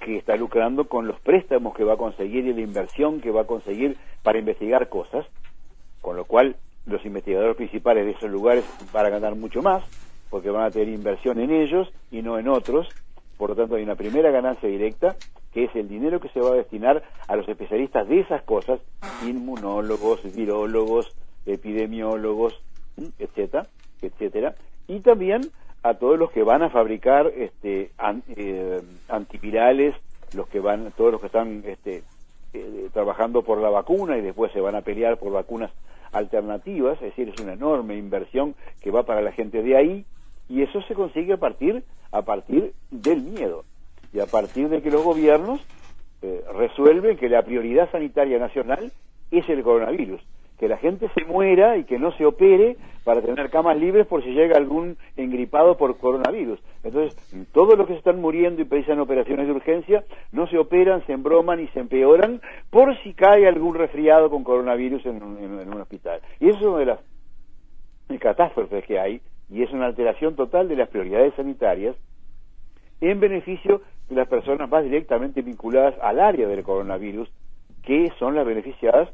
que 0.00 0.18
está 0.18 0.36
lucrando 0.36 0.88
con 0.88 1.06
los 1.06 1.18
préstamos 1.20 1.74
que 1.74 1.84
va 1.84 1.94
a 1.94 1.96
conseguir 1.96 2.46
y 2.46 2.52
la 2.52 2.60
inversión 2.60 3.20
que 3.20 3.30
va 3.30 3.42
a 3.42 3.46
conseguir 3.46 3.96
para 4.22 4.38
investigar 4.38 4.88
cosas, 4.88 5.24
con 6.00 6.16
lo 6.16 6.24
cual 6.24 6.56
los 6.86 7.04
investigadores 7.04 7.56
principales 7.56 8.04
de 8.04 8.12
esos 8.12 8.30
lugares 8.30 8.64
van 8.92 9.06
a 9.06 9.10
ganar 9.10 9.34
mucho 9.34 9.62
más, 9.62 9.84
porque 10.30 10.50
van 10.50 10.64
a 10.64 10.70
tener 10.70 10.88
inversión 10.88 11.38
en 11.40 11.50
ellos 11.50 11.92
y 12.10 12.22
no 12.22 12.38
en 12.38 12.48
otros, 12.48 12.88
por 13.36 13.50
lo 13.50 13.56
tanto, 13.56 13.74
hay 13.74 13.82
una 13.82 13.96
primera 13.96 14.30
ganancia 14.30 14.68
directa, 14.68 15.16
que 15.52 15.64
es 15.64 15.74
el 15.74 15.88
dinero 15.88 16.20
que 16.20 16.28
se 16.28 16.40
va 16.40 16.50
a 16.50 16.54
destinar 16.54 17.02
a 17.26 17.36
los 17.36 17.48
especialistas 17.48 18.08
de 18.08 18.20
esas 18.20 18.42
cosas, 18.42 18.80
inmunólogos, 19.26 20.22
virólogos, 20.34 21.14
epidemiólogos, 21.44 22.62
etcétera, 23.18 23.66
etcétera, 24.00 24.54
y 24.86 25.00
también 25.00 25.42
a 25.82 25.94
todos 25.94 26.18
los 26.18 26.30
que 26.30 26.42
van 26.42 26.62
a 26.62 26.70
fabricar 26.70 27.26
este, 27.36 27.90
eh, 28.36 28.80
antivirales, 29.08 29.96
los 30.34 30.48
que 30.48 30.60
van, 30.60 30.92
todos 30.96 31.12
los 31.12 31.20
que 31.20 31.26
están 31.26 31.64
este, 31.66 32.04
eh, 32.52 32.88
trabajando 32.92 33.42
por 33.42 33.58
la 33.58 33.70
vacuna 33.70 34.16
y 34.16 34.20
después 34.20 34.52
se 34.52 34.60
van 34.60 34.76
a 34.76 34.82
pelear 34.82 35.18
por 35.18 35.32
vacunas 35.32 35.72
alternativas, 36.12 36.94
es 36.96 37.16
decir, 37.16 37.28
es 37.28 37.40
una 37.40 37.54
enorme 37.54 37.96
inversión 37.96 38.54
que 38.80 38.90
va 38.90 39.02
para 39.04 39.22
la 39.22 39.32
gente 39.32 39.62
de 39.62 39.76
ahí 39.76 40.04
y 40.48 40.62
eso 40.62 40.82
se 40.82 40.94
consigue 40.94 41.32
a 41.32 41.38
partir 41.38 41.82
a 42.10 42.22
partir 42.22 42.72
del 42.90 43.22
miedo 43.22 43.64
y 44.12 44.20
a 44.20 44.26
partir 44.26 44.68
de 44.68 44.82
que 44.82 44.90
los 44.90 45.02
gobiernos 45.02 45.60
eh, 46.20 46.44
resuelven 46.54 47.16
que 47.16 47.28
la 47.28 47.42
prioridad 47.42 47.90
sanitaria 47.90 48.38
nacional 48.38 48.92
es 49.30 49.48
el 49.48 49.62
coronavirus, 49.62 50.20
que 50.58 50.68
la 50.68 50.76
gente 50.76 51.08
se 51.16 51.24
muera 51.24 51.78
y 51.78 51.84
que 51.84 51.98
no 51.98 52.12
se 52.12 52.26
opere 52.26 52.76
para 53.04 53.20
tener 53.20 53.50
camas 53.50 53.76
libres 53.76 54.06
por 54.06 54.22
si 54.22 54.30
llega 54.30 54.56
algún 54.56 54.96
engripado 55.16 55.76
por 55.76 55.96
coronavirus. 55.98 56.60
Entonces, 56.84 57.16
todos 57.52 57.76
los 57.76 57.86
que 57.86 57.94
se 57.94 57.98
están 57.98 58.20
muriendo 58.20 58.62
y 58.62 58.64
precisan 58.64 59.00
operaciones 59.00 59.46
de 59.46 59.52
urgencia 59.52 60.04
no 60.30 60.46
se 60.46 60.58
operan, 60.58 61.04
se 61.06 61.12
embroman 61.12 61.60
y 61.60 61.68
se 61.68 61.80
empeoran 61.80 62.40
por 62.70 62.96
si 63.02 63.14
cae 63.14 63.46
algún 63.46 63.74
resfriado 63.74 64.30
con 64.30 64.44
coronavirus 64.44 65.04
en, 65.06 65.22
un 65.22 65.80
hospital. 65.80 66.20
Y 66.40 66.48
eso 66.48 66.58
es 66.58 66.64
una 66.64 66.78
de 66.78 66.86
las 66.86 67.00
catástrofes 68.20 68.84
que 68.84 68.98
hay 68.98 69.20
y 69.50 69.62
es 69.62 69.72
una 69.72 69.86
alteración 69.86 70.36
total 70.36 70.68
de 70.68 70.76
las 70.76 70.88
prioridades 70.88 71.34
sanitarias 71.34 71.96
en 73.00 73.18
beneficio 73.20 73.82
de 74.08 74.16
las 74.16 74.28
personas 74.28 74.70
más 74.70 74.84
directamente 74.84 75.42
vinculadas 75.42 75.94
al 76.00 76.20
área 76.20 76.46
del 76.46 76.62
coronavirus, 76.62 77.28
que 77.82 78.10
son 78.18 78.34
las 78.34 78.46
beneficiadas 78.46 79.08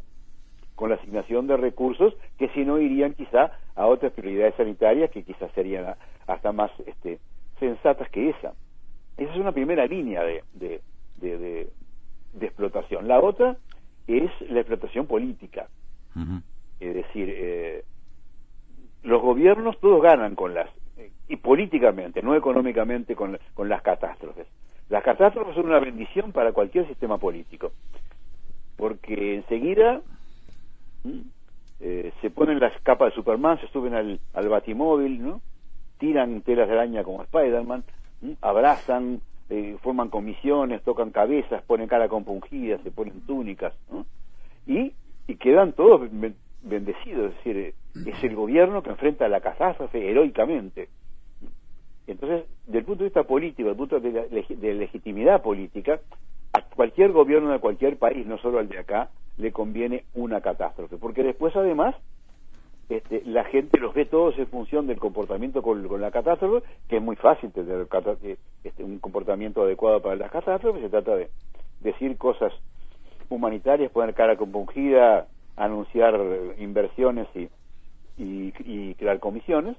con 0.79 0.91
la 0.91 0.95
asignación 0.95 1.49
de 1.49 1.57
recursos 1.57 2.15
que 2.39 2.49
si 2.51 2.65
no 2.65 2.79
irían 2.79 3.15
quizá 3.15 3.51
a 3.75 3.87
otras 3.87 4.13
prioridades 4.13 4.55
sanitarias 4.55 5.11
que 5.11 5.25
quizás 5.25 5.51
serían 5.53 5.97
hasta 6.29 6.53
más 6.53 6.71
este, 6.87 7.19
sensatas 7.59 8.09
que 8.11 8.31
esa. 8.31 8.53
Esa 9.17 9.33
es 9.33 9.39
una 9.39 9.51
primera 9.51 9.85
línea 9.87 10.23
de, 10.23 10.45
de, 10.55 10.81
de, 11.21 11.69
explotación. 12.41 13.09
La 13.09 13.19
otra 13.19 13.57
es 14.07 14.31
la 14.49 14.61
explotación 14.61 15.09
política. 15.09 15.67
Es 16.79 16.95
decir, 16.95 17.29
eh, 17.29 17.85
los 19.03 19.21
gobiernos 19.21 19.81
todos 19.81 20.01
ganan 20.01 20.37
con 20.37 20.55
las, 20.55 20.71
y 21.29 21.37
políticamente, 21.37 22.23
no 22.23 22.37
económicamente 22.37 23.17
con, 23.17 23.37
con 23.55 23.69
las 23.69 23.83
catástrofes. 23.83 24.47
Las 24.91 25.03
catástrofes 25.03 25.57
son 25.57 25.67
una 25.67 25.81
bendición 25.81 26.31
para 26.31 26.53
cualquier 26.53 26.87
sistema 26.87 27.19
político, 27.19 27.73
porque 28.77 29.35
enseguida 29.35 30.03
eh, 31.81 32.13
se 32.21 32.31
ponen 32.31 32.61
las 32.61 32.79
capas 32.83 33.11
de 33.11 33.15
Superman, 33.15 33.61
se 33.61 33.69
suben 33.69 33.95
al, 33.95 34.21
al 34.35 34.49
batimóvil, 34.49 35.23
¿no? 35.23 35.41
tiran 35.99 36.43
telas 36.43 36.69
de 36.69 36.75
araña 36.75 37.05
como 37.05 37.23
Spider-Man, 37.23 37.85
abrazan, 38.41 39.21
eh, 39.51 39.77
forman 39.83 40.09
comisiones, 40.09 40.83
tocan 40.83 41.11
cabezas, 41.11 41.63
ponen 41.63 41.89
cara 41.89 42.09
compungida, 42.09 42.79
se 42.83 42.91
ponen 42.91 43.21
túnicas, 43.27 43.75
y, 44.67 44.93
y 45.27 45.37
quedan 45.37 45.73
todos 45.73 46.09
bendecidos, 46.63 47.31
es 47.31 47.37
decir, 47.37 47.57
eh, 47.57 47.75
es 48.07 48.25
el 48.25 48.35
gobierno 48.35 48.83
que 48.83 48.91
enfrenta 48.91 49.29
la 49.29 49.41
catástrofe 49.41 50.11
heroicamente. 50.11 50.89
Entonces, 52.07 52.45
desde 52.67 52.79
el 52.79 52.85
punto 52.85 53.05
de 53.05 53.11
vista 53.11 53.25
político, 53.25 53.69
desde 53.69 53.71
el 53.71 53.77
punto 53.77 54.01
de, 54.01 54.13
la, 54.13 54.25
de 54.25 54.75
legitimidad 54.75 55.43
política, 55.43 56.01
a 56.53 56.63
cualquier 56.63 57.13
gobierno 57.13 57.51
de 57.51 57.59
cualquier 57.59 57.99
país, 57.99 58.27
no 58.27 58.39
solo 58.39 58.59
al 58.59 58.69
de 58.69 58.79
acá, 58.79 59.11
le 59.39 59.53
conviene 59.53 60.05
una 60.15 60.41
catástrofe, 60.41 60.97
porque 60.97 61.23
después 61.23 61.55
además 61.57 61.95
este, 62.89 63.23
la 63.27 63.45
gente 63.45 63.79
los 63.79 63.93
ve 63.95 64.07
todos 64.07 64.39
en 64.39 64.47
función 64.47 64.87
del 64.87 64.99
comportamiento 64.99 65.63
con, 65.63 66.01
la 66.01 66.11
catástrofe, 66.11 66.67
que 66.89 66.97
es 66.97 67.03
muy 67.03 67.17
fácil 67.17 67.53
tener 67.53 67.87
eh, 68.23 68.37
este, 68.65 68.83
un 68.83 68.99
comportamiento 68.99 69.63
adecuado 69.63 70.01
para 70.01 70.17
las 70.17 70.31
catástrofes, 70.31 70.83
se 70.83 70.89
trata 70.89 71.15
de 71.15 71.29
decir 71.81 72.17
cosas 72.17 72.53
humanitarias, 73.29 73.93
poner 73.93 74.15
cara 74.15 74.37
compungida, 74.37 75.27
anunciar 75.57 76.19
inversiones 76.59 77.29
y, 77.37 77.49
y, 78.17 78.95
crear 78.95 79.19
comisiones, 79.21 79.77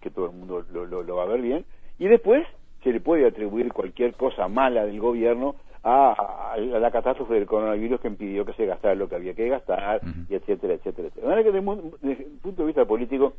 que 0.00 0.10
todo 0.10 0.26
el 0.26 0.36
mundo 0.36 0.64
lo, 0.72 1.02
lo 1.02 1.16
va 1.16 1.24
a 1.24 1.26
ver 1.26 1.42
bien, 1.42 1.64
y 1.98 2.06
después 2.06 2.46
se 2.84 2.92
le 2.92 3.00
puede 3.00 3.26
atribuir 3.26 3.72
cualquier 3.72 4.14
cosa 4.14 4.46
mala 4.46 4.86
del 4.86 5.00
gobierno 5.00 5.56
a, 5.84 6.56
la 6.56 6.90
catástrofe 6.90 7.34
del 7.34 7.46
coronavirus 7.46 8.00
que 8.00 8.08
impidió 8.08 8.44
que 8.44 8.52
se 8.52 8.66
gastara 8.66 8.94
lo 8.94 9.08
que 9.08 9.16
había 9.16 9.34
que 9.34 9.48
gastar, 9.48 10.00
y 10.28 10.34
etcétera, 10.34 10.74
etcétera, 10.74 11.08
etcétera. 11.08 11.26
De 11.26 11.28
manera 11.28 11.42
que 11.42 12.06
desde, 12.06 12.22
el 12.24 12.38
punto 12.40 12.62
de 12.62 12.66
vista 12.66 12.84
político 12.84 13.34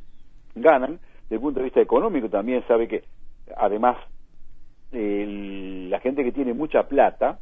ganan, 0.55 0.99
desde 1.23 1.35
el 1.35 1.41
punto 1.41 1.59
de 1.59 1.65
vista 1.65 1.81
económico 1.81 2.29
también 2.29 2.63
sabe 2.67 2.87
que 2.87 3.03
además 3.55 3.97
la 4.91 5.99
gente 5.99 6.23
que 6.23 6.31
tiene 6.31 6.53
mucha 6.53 6.83
plata, 6.83 7.39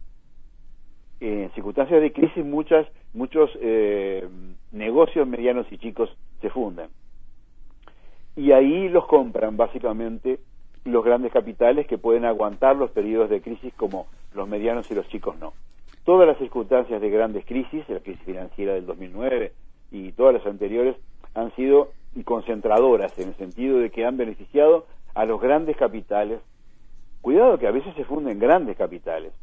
en 1.20 1.52
circunstancias 1.52 2.02
de 2.02 2.12
crisis 2.12 2.44
muchas, 2.44 2.88
muchos 3.14 3.50
eh, 3.62 4.28
negocios 4.72 5.28
medianos 5.28 5.68
y 5.72 5.78
chicos 5.78 6.10
se 6.42 6.50
funden. 6.50 6.90
Y 8.36 8.54
ahí 8.54 8.90
los 8.90 9.06
compran 9.08 9.58
básicamente 9.58 10.40
los 10.86 11.04
grandes 11.04 11.32
capitales 11.32 11.86
que 11.86 11.98
pueden 11.98 12.26
aguantar 12.26 12.76
los 12.76 12.90
periodos 12.92 13.30
de 13.30 13.42
crisis 13.42 13.74
como 13.76 14.08
los 14.34 14.48
medianos 14.48 14.90
y 14.92 14.96
los 14.96 15.08
chicos 15.10 15.38
no. 15.40 15.54
Todas 16.04 16.28
las 16.28 16.38
circunstancias 16.38 17.00
de 17.00 17.10
grandes 17.10 17.46
crisis, 17.46 17.88
la 17.90 18.00
crisis 18.00 18.24
financiera 18.24 18.74
del 18.74 18.86
2009 18.86 19.52
y 19.92 20.12
todas 20.14 20.34
las 20.34 20.46
anteriores, 20.46 20.96
han 21.34 21.54
sido 21.56 21.90
concentradoras 22.26 23.18
en 23.20 23.30
el 23.30 23.36
sentido 23.36 23.80
de 23.80 23.90
que 23.90 24.06
han 24.06 24.18
beneficiado 24.18 24.86
a 25.14 25.26
los 25.26 25.40
grandes 25.40 25.78
capitales. 25.78 26.40
Cuidado 27.22 27.58
que 27.58 27.68
a 27.68 27.72
veces 27.72 27.94
se 27.96 28.06
funden 28.06 28.40
grandes 28.40 28.78
capitales, 28.78 29.34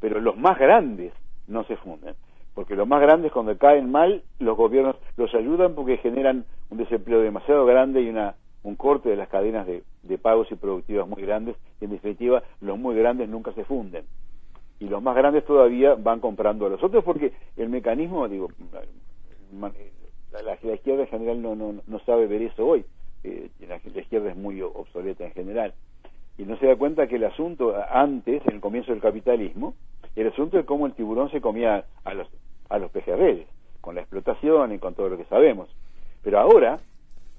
pero 0.00 0.20
los 0.20 0.36
más 0.36 0.58
grandes 0.58 1.12
no 1.46 1.64
se 1.64 1.76
funden, 1.76 2.14
porque 2.54 2.74
los 2.74 2.88
más 2.88 3.00
grandes 3.00 3.32
cuando 3.32 3.56
caen 3.56 3.90
mal, 3.90 4.22
los 4.40 4.56
gobiernos 4.56 4.96
los 5.16 5.32
ayudan 5.34 5.74
porque 5.74 5.98
generan 5.98 6.44
un 6.70 6.78
desempleo 6.78 7.20
demasiado 7.20 7.64
grande 7.64 8.02
y 8.02 8.08
una 8.08 8.34
un 8.62 8.76
corte 8.76 9.08
de 9.08 9.16
las 9.16 9.28
cadenas 9.28 9.66
de, 9.66 9.82
pagos 10.18 10.46
y 10.52 10.54
productivas 10.54 11.08
muy 11.08 11.22
grandes, 11.22 11.56
y 11.80 11.86
en 11.86 11.90
definitiva 11.92 12.42
los 12.60 12.78
muy 12.78 12.94
grandes 12.94 13.28
nunca 13.28 13.52
se 13.52 13.64
funden. 13.64 14.04
Y 14.82 14.88
los 14.88 15.00
más 15.00 15.14
grandes 15.14 15.44
todavía 15.44 15.94
van 15.94 16.18
comprando 16.18 16.66
a 16.66 16.68
los 16.68 16.82
otros 16.82 17.04
porque 17.04 17.32
el 17.56 17.68
mecanismo, 17.68 18.26
digo, 18.26 18.48
la, 19.52 20.74
izquierda 20.74 21.02
en 21.02 21.08
general 21.08 21.40
no, 21.40 21.54
no, 21.54 21.74
no 21.86 21.98
sabe 22.00 22.26
ver 22.26 22.42
eso 22.42 22.66
hoy. 22.66 22.84
Eh, 23.22 23.48
la, 23.68 23.76
izquierda 23.76 24.30
es 24.30 24.36
muy 24.36 24.60
obsoleta 24.60 25.24
en 25.24 25.30
general. 25.34 25.72
Y 26.36 26.42
no 26.42 26.58
se 26.58 26.66
da 26.66 26.74
cuenta 26.74 27.06
que 27.06 27.14
el 27.14 27.22
asunto 27.22 27.76
antes, 27.90 28.44
en 28.44 28.54
el 28.54 28.60
comienzo 28.60 28.90
del 28.90 29.00
capitalismo, 29.00 29.76
el 30.16 30.26
asunto 30.26 30.56
de 30.56 30.64
cómo 30.64 30.86
el 30.86 30.94
tiburón 30.94 31.30
se 31.30 31.40
comía 31.40 31.84
a 32.02 32.14
los, 32.14 32.26
a 32.68 32.78
los 32.80 32.90
pejerreyes, 32.90 33.46
con 33.80 33.94
la 33.94 34.00
explotación 34.00 34.72
y 34.72 34.80
con 34.80 34.94
todo 34.94 35.10
lo 35.10 35.16
que 35.16 35.26
sabemos. 35.26 35.68
Pero 36.24 36.40
ahora 36.40 36.80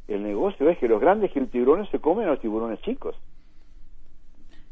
el 0.08 0.24
negocio 0.24 0.70
es 0.70 0.78
que 0.78 0.88
los 0.88 1.02
grandes 1.02 1.34
tiburones 1.52 1.90
se 1.90 2.00
comen 2.00 2.26
a 2.26 2.32
los 2.32 2.40
tiburones 2.40 2.80
chicos. 2.84 3.18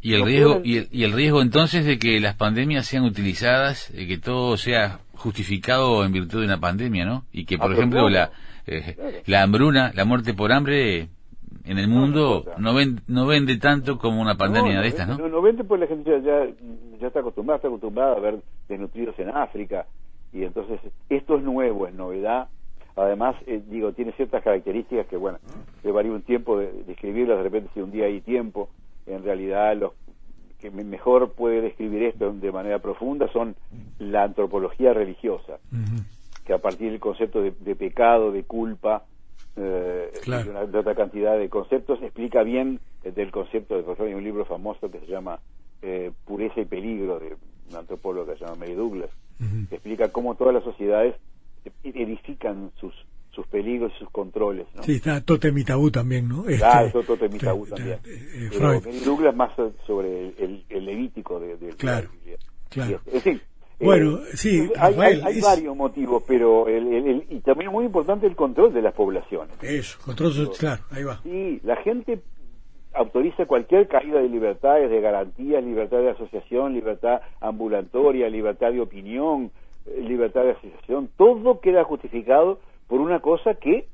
Y 0.02 0.14
el 0.14 0.26
riesgo 0.26 0.62
y 0.64 1.04
el, 1.04 1.12
riesgo 1.12 1.42
entonces 1.42 1.86
de 1.86 2.00
que 2.00 2.20
las 2.20 2.36
pandemias 2.36 2.88
sean 2.88 3.04
utilizadas, 3.04 3.92
de 3.94 4.08
que 4.08 4.18
todo 4.18 4.58
sea 4.58 5.00
justificado 5.14 6.04
en 6.04 6.12
virtud 6.12 6.40
de 6.40 6.46
una 6.46 6.60
pandemia, 6.60 7.06
¿no? 7.06 7.26
Y 7.32 7.46
que 7.46 7.58
por 7.58 7.72
ejemplo 7.72 8.10
la 8.10 8.32
eh, 8.66 9.24
la 9.26 9.44
hambruna, 9.44 9.92
la 9.94 10.06
muerte 10.06 10.34
por 10.34 10.52
hambre 10.52 11.10
en 11.66 11.78
el 11.78 11.88
mundo 11.88 12.46
no, 12.58 12.74
no 13.08 13.28
vende 13.28 13.58
tanto 13.58 13.98
como 13.98 14.22
una 14.22 14.36
pandemia 14.36 14.82
de 14.82 14.88
estas, 14.88 15.08
¿no? 15.08 15.28
¿no? 15.28 15.42
vende 15.42 15.64
porque 15.64 15.86
la 15.86 15.88
gente 15.88 16.22
ya, 16.24 16.48
ya 17.00 17.08
está 17.08 17.20
acostumbrada, 17.20 17.58
está 17.58 17.68
acostumbrada 17.68 18.16
a 18.16 18.20
ver 18.20 18.40
desnutridos 18.68 19.18
en 19.20 19.30
África 19.30 19.86
y 20.34 20.44
entonces 20.44 20.80
esto 21.10 21.38
es 21.38 21.44
nuevo, 21.44 21.88
es 21.88 21.94
novedad 21.94 22.48
Además, 22.96 23.36
eh, 23.48 23.62
digo, 23.68 23.94
tiene 23.94 24.12
ciertas 24.14 24.44
características 24.44 25.08
que, 25.08 25.18
bueno, 25.18 25.40
llevaría 25.84 26.12
un 26.12 26.24
tiempo 26.24 26.58
de, 26.58 26.72
describirlas, 26.84 27.38
de 27.38 27.44
repente 27.44 27.70
si 27.74 27.82
un 27.82 27.92
día 27.92 28.06
hay 28.06 28.22
tiempo, 28.22 28.70
en 29.06 29.24
realidad 29.24 29.76
los 29.78 29.94
que 30.60 30.70
mejor 30.70 31.32
puede 31.32 31.62
describir 31.62 32.04
esto 32.04 32.32
de 32.32 32.52
manera 32.52 32.80
profunda 32.80 33.28
son 33.34 33.56
la 33.98 34.24
antropología 34.24 34.94
religiosa, 34.94 35.58
que 36.46 36.54
a 36.54 36.60
partir 36.60 36.92
del 36.92 37.00
concepto 37.00 37.42
de, 37.42 37.76
pecado, 37.76 38.32
de 38.32 38.44
culpa, 38.44 39.06
eh, 39.56 40.12
de, 40.26 40.78
otra 40.78 40.94
cantidad 40.94 41.38
de 41.38 41.50
conceptos, 41.50 42.00
explica 42.04 42.44
bien 42.44 42.80
eh, 43.04 43.12
del 43.12 43.32
concepto, 43.32 43.76
de, 43.76 43.84
por 43.84 43.94
ejemplo, 43.94 44.06
hay 44.12 44.14
un 44.14 44.24
libro 44.24 44.46
famoso 44.46 44.90
que 44.92 45.00
se 45.00 45.08
llama 45.08 45.40
Pureza 46.26 46.62
y 46.62 46.66
Peligro, 46.66 47.20
de 47.20 47.36
un 47.72 47.76
antropólogo 47.76 48.28
que 48.32 48.38
se 48.38 48.46
llama 48.46 48.58
Mary 48.58 48.76
Douglas, 48.76 49.10
que 49.68 49.76
explica 49.76 50.12
cómo 50.12 50.36
todas 50.36 50.54
las 50.54 50.64
sociedades 50.64 51.16
edifican 51.84 52.72
sus 52.80 52.94
sus 53.32 53.48
peligros 53.48 53.92
y 53.96 54.00
sus 54.00 54.10
controles. 54.10 54.68
¿no? 54.76 54.84
Sí, 54.84 54.96
está 54.96 55.22
Totem 55.22 55.58
y 55.58 55.64
Tabú 55.64 55.90
también, 55.90 56.28
¿no? 56.28 56.44
Claro, 56.44 56.88
este, 56.88 57.04
Totem 57.04 57.36
y 57.36 57.40
Tabú 57.40 57.66
también. 57.66 58.00
Eh, 58.06 58.50
Pero 58.52 58.82
Douglas 59.06 59.36
más 59.36 59.52
sobre 59.86 60.28
el, 60.38 60.66
el, 60.70 60.86
levítico 60.86 61.40
de, 61.40 61.58
de 61.58 61.70
claro, 61.76 62.10
claro. 62.70 63.00
Es 63.06 63.14
decir, 63.14 63.42
bueno, 63.80 64.18
eh, 64.18 64.36
sí, 64.36 64.70
hay, 64.78 64.96
hay, 65.00 65.42
varios 65.42 65.76
motivos, 65.76 66.24
pero 66.28 66.68
el, 66.68 66.94
el, 66.94 67.26
y 67.30 67.40
también 67.40 67.70
es 67.70 67.74
muy 67.74 67.86
importante 67.86 68.28
el 68.28 68.36
control 68.36 68.74
de 68.74 68.82
las 68.82 68.94
poblaciones. 68.94 69.56
Eso, 69.64 69.98
control, 70.04 70.32
claro, 70.58 70.84
ahí 70.92 71.04
va. 71.04 71.20
Sí, 71.24 71.60
la 71.64 71.78
gente 71.78 72.22
autoriza 72.94 73.46
cualquier 73.46 73.88
caída 73.88 74.22
de 74.22 74.30
libertades, 74.30 74.90
de 74.90 75.02
garantías, 75.02 75.64
libertad 75.64 76.00
de 76.00 76.12
asociación, 76.12 76.74
libertad 76.74 77.22
ambulatoria, 77.40 78.30
libertad 78.30 78.72
de 78.72 78.82
opinión, 78.82 79.52
eh, 79.86 80.02
libertad 80.02 80.44
de 80.44 80.52
asociación, 80.52 81.10
todo 81.18 81.60
queda 81.60 81.84
justificado 81.84 82.60
por 82.92 83.00
una 83.00 83.22
cosa 83.22 83.54
que 83.54 83.88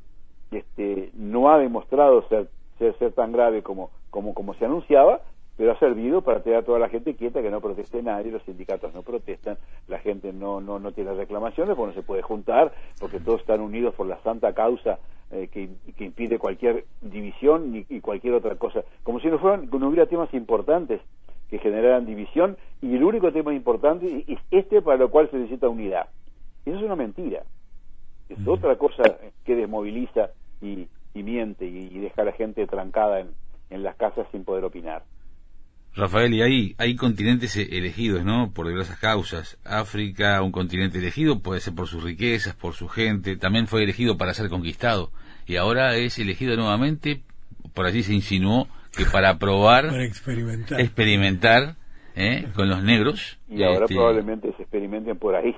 este, 0.49 1.11
no 1.13 1.51
ha 1.51 1.59
demostrado 1.59 2.27
ser, 2.29 2.47
ser, 2.79 3.11
tan 3.11 3.31
grave 3.31 3.61
como, 3.61 3.91
como, 4.09 4.33
como 4.33 4.55
se 4.55 4.65
anunciaba, 4.65 5.21
pero 5.55 5.73
ha 5.73 5.77
servido 5.77 6.23
para 6.23 6.39
tener 6.41 6.57
a 6.57 6.63
toda 6.63 6.79
la 6.79 6.89
gente 6.89 7.13
quieta, 7.13 7.43
que 7.43 7.51
no 7.51 7.61
proteste 7.61 8.01
nadie, 8.01 8.31
los 8.31 8.41
sindicatos 8.41 8.95
no 8.95 9.03
protestan, 9.03 9.59
la 9.87 9.99
gente 9.99 10.33
no, 10.33 10.61
no, 10.61 10.79
no 10.79 10.93
tiene 10.93 11.13
reclamaciones, 11.13 11.75
porque 11.75 11.95
no 11.95 12.01
se 12.01 12.07
puede 12.07 12.23
juntar, 12.23 12.73
porque 12.99 13.19
todos 13.19 13.41
están 13.41 13.61
unidos 13.61 13.93
por 13.93 14.07
la 14.07 14.17
santa 14.23 14.53
causa 14.53 14.97
eh, 15.29 15.47
que, 15.53 15.69
que, 15.95 16.05
impide 16.05 16.39
cualquier 16.39 16.85
división 16.99 17.85
y, 17.87 17.99
cualquier 17.99 18.33
otra 18.33 18.55
cosa, 18.55 18.83
como 19.03 19.19
si 19.19 19.27
no, 19.27 19.37
fueran, 19.37 19.69
no 19.71 19.89
hubiera 19.89 20.07
temas 20.07 20.33
importantes 20.33 21.01
que 21.51 21.59
generaran 21.59 22.07
división 22.07 22.57
y 22.81 22.95
el 22.95 23.03
único 23.03 23.31
tema 23.31 23.53
importante 23.53 24.25
es 24.27 24.39
este 24.49 24.81
para 24.81 24.97
lo 24.97 25.11
cual 25.11 25.29
se 25.29 25.37
necesita 25.37 25.69
unidad. 25.69 26.07
Eso 26.65 26.77
es 26.77 26.83
una 26.83 26.95
mentira. 26.95 27.43
Es 28.29 28.47
otra 28.47 28.77
cosa 28.77 29.03
que 29.45 29.55
desmoviliza 29.55 30.31
y, 30.61 30.87
miente 31.13 31.65
y, 31.65 31.97
deja 31.99 32.21
a 32.21 32.25
la 32.25 32.33
gente 32.33 32.67
trancada 32.67 33.21
en, 33.21 33.29
en 33.69 33.83
las 33.83 33.95
casas 33.95 34.27
sin 34.31 34.43
poder 34.43 34.63
opinar. 34.65 35.03
Rafael, 35.97 36.31
y 36.31 36.43
hay, 36.43 36.75
hay 36.77 36.95
continentes 36.95 37.57
elegidos, 37.57 38.23
¿no? 38.23 38.51
Por 38.53 38.67
diversas 38.67 38.99
causas. 38.99 39.57
África, 39.65 40.43
un 40.43 40.51
continente 40.51 40.99
elegido, 40.99 41.39
puede 41.39 41.59
ser 41.59 41.73
por 41.73 41.87
sus 41.87 42.03
riquezas, 42.03 42.53
por 42.53 42.73
su 42.73 42.87
gente. 42.87 43.35
También 43.35 43.65
fue 43.65 43.81
elegido 43.81 44.15
para 44.15 44.35
ser 44.35 44.47
conquistado. 44.49 45.09
Y 45.47 45.55
ahora 45.55 45.95
es 45.95 46.19
elegido 46.19 46.55
nuevamente, 46.55 47.23
por 47.73 47.87
así 47.87 48.03
se 48.03 48.13
insinuó, 48.13 48.67
que 48.95 49.05
para 49.05 49.39
probar. 49.39 49.87
para 49.89 50.05
experimentar. 50.05 50.79
Experimentar 50.79 51.75
¿eh? 52.15 52.45
con 52.53 52.69
los 52.69 52.83
negros. 52.83 53.39
Y 53.49 53.63
ahora 53.63 53.85
este, 53.85 53.95
probablemente 53.95 54.53
se 54.55 54.61
experimenten 54.61 55.17
por 55.17 55.35
ahí 55.35 55.55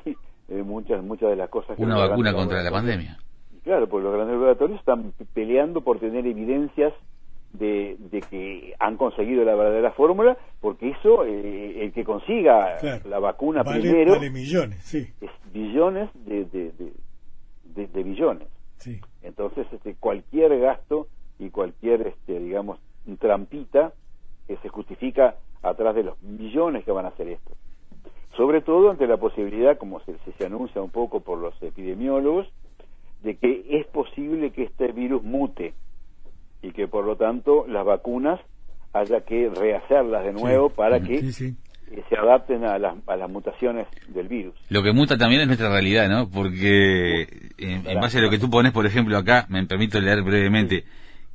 eh, 0.49 0.63
muchas, 0.63 1.03
muchas 1.03 1.29
de 1.29 1.35
las 1.35 1.49
cosas 1.49 1.77
que. 1.77 1.83
Una 1.83 1.97
vacuna 1.97 2.33
contra 2.33 2.61
la 2.61 2.71
pandemia. 2.71 3.17
Claro, 3.63 3.87
porque 3.87 4.05
los 4.05 4.13
grandes 4.13 4.33
laboratorios 4.33 4.79
están 4.79 5.13
peleando 5.33 5.81
por 5.81 5.99
tener 5.99 6.25
evidencias 6.25 6.93
de, 7.53 7.97
que 8.29 8.73
han 8.79 8.97
conseguido 8.97 9.43
la 9.43 9.55
verdadera 9.55 9.91
fórmula, 9.91 10.37
porque 10.61 10.89
eso, 10.89 11.25
eh, 11.25 11.83
el 11.83 11.93
que 11.93 12.03
consiga 12.03 12.77
la 13.05 13.19
vacuna 13.19 13.63
primero, 13.63 14.13
vale 14.13 14.29
millones, 14.29 14.79
sí. 14.83 15.07
es 15.21 15.31
billones 15.51 16.09
de, 16.25 16.45
de, 16.45 18.03
billones. 18.03 18.47
Sí. 18.77 18.99
Entonces, 19.23 19.67
este, 19.71 19.95
cualquier 19.95 20.57
gasto 20.59 21.07
y 21.37 21.49
cualquier, 21.49 22.07
este, 22.07 22.39
digamos, 22.39 22.79
trampita 23.19 23.93
que 24.47 24.57
se 24.57 24.69
justifica 24.69 25.35
atrás 25.61 25.95
de 25.95 26.03
los 26.03 26.21
millones 26.21 26.85
que 26.85 26.91
van 26.91 27.05
a 27.05 27.09
hacer 27.09 27.27
esto. 27.27 27.51
Sobre 28.39 28.61
todo 28.61 28.89
ante 28.89 29.05
la 29.05 29.17
posibilidad, 29.17 29.77
como 29.77 29.99
se, 30.05 30.15
se 30.37 30.45
anuncia 30.45 30.81
un 30.81 30.91
poco 30.91 31.19
por 31.19 31.39
los 31.39 31.53
epidemiólogos, 31.61 32.47
de 33.21 33.35
que 33.35 33.65
es 33.69 33.85
posible 33.87 34.51
que 34.51 34.63
este 34.63 34.93
virus 34.93 35.21
mute 35.23 35.73
y 36.61 36.71
que 36.71 36.87
por 36.87 37.03
lo 37.03 37.17
tanto 37.17 37.67
las 37.67 37.85
vacunas 37.85 38.39
haya 38.93 39.19
que 39.25 39.49
rehacerlas 39.49 40.23
de 40.23 40.31
nuevo 40.31 40.69
para 40.69 41.01
que 41.01 41.15
eh, 41.15 42.03
se 42.07 42.15
adapten 42.15 42.63
a 42.63 42.77
las, 42.79 42.95
a 43.07 43.17
las 43.17 43.29
mutaciones 43.29 43.87
del 44.07 44.29
virus. 44.29 44.55
Lo 44.69 44.83
que 44.83 44.93
muta 44.93 45.17
también 45.17 45.41
es 45.41 45.47
nuestra 45.47 45.69
realidad, 45.69 46.07
¿no? 46.07 46.29
Porque 46.29 47.27
en, 47.57 47.83
base 47.99 48.19
a 48.19 48.21
lo 48.21 48.29
que 48.29 48.39
tú 48.39 48.49
pones, 48.49 48.71
por 48.71 48.85
ejemplo, 48.85 49.17
acá, 49.17 49.47
me 49.49 49.65
permito 49.65 49.99
leer 49.99 50.23
brevemente, 50.23 50.85